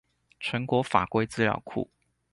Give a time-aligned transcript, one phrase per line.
[0.39, 1.89] 全國法規資料庫